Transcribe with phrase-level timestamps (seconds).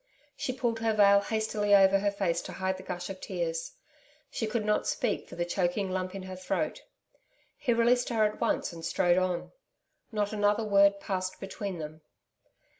[0.35, 3.73] She pulled her veil hastily over her face to hide the gush of tears.
[4.31, 6.81] She could not speak for the choking lump in her throat.
[7.55, 9.51] He released her at once and strode on.
[10.11, 12.01] Not another word passed between them.